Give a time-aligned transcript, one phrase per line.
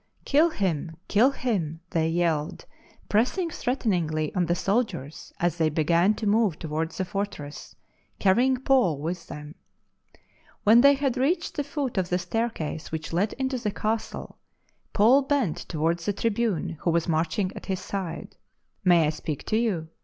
[0.31, 0.97] "Kill him!
[1.07, 2.65] kill him!" thej/ yelled,
[3.07, 7.75] pressing threateningly on the soldiers as they began to move towards the fortress,
[8.17, 9.53] carrying Paul with them.
[10.63, 14.39] When they had reached the foot of the staircase which led into the castle,
[14.91, 17.93] Paul bent towards the tribune who was marching at his"
[18.93, 19.89] May I .speak to you